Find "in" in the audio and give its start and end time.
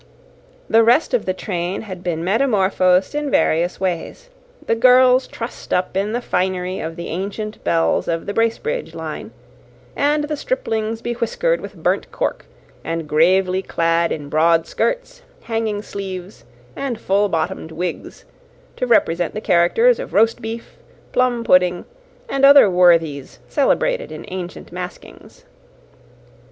3.13-3.29, 5.95-6.11, 14.11-14.27, 24.11-24.25